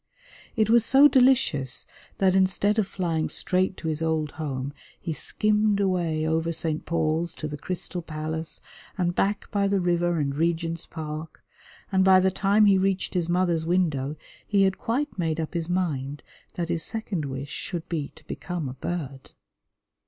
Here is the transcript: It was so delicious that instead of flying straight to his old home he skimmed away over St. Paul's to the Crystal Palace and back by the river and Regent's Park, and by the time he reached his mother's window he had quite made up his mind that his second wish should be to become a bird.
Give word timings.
It 0.55 0.67
was 0.67 0.83
so 0.83 1.07
delicious 1.07 1.85
that 2.17 2.33
instead 2.35 2.79
of 2.79 2.87
flying 2.87 3.29
straight 3.29 3.77
to 3.77 3.87
his 3.87 4.01
old 4.01 4.31
home 4.31 4.73
he 4.99 5.13
skimmed 5.13 5.79
away 5.79 6.25
over 6.27 6.51
St. 6.51 6.87
Paul's 6.87 7.35
to 7.35 7.47
the 7.47 7.55
Crystal 7.55 8.01
Palace 8.01 8.61
and 8.97 9.13
back 9.13 9.51
by 9.51 9.67
the 9.67 9.79
river 9.79 10.17
and 10.17 10.35
Regent's 10.35 10.87
Park, 10.87 11.43
and 11.91 12.03
by 12.03 12.19
the 12.19 12.31
time 12.31 12.65
he 12.65 12.79
reached 12.79 13.13
his 13.13 13.29
mother's 13.29 13.63
window 13.67 14.15
he 14.47 14.63
had 14.63 14.79
quite 14.79 15.19
made 15.19 15.39
up 15.39 15.53
his 15.53 15.69
mind 15.69 16.23
that 16.55 16.69
his 16.69 16.81
second 16.81 17.25
wish 17.25 17.51
should 17.51 17.87
be 17.87 18.11
to 18.15 18.25
become 18.25 18.67
a 18.67 18.73
bird. 18.73 19.33